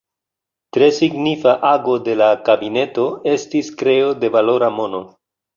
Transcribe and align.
Tre 0.77 0.87
signifa 0.99 1.53
ago 1.73 1.97
de 2.09 2.15
la 2.23 2.31
kabineto 2.49 3.07
estis 3.35 3.73
kreo 3.83 4.11
de 4.25 4.33
valora 4.39 4.73
mono. 4.81 5.05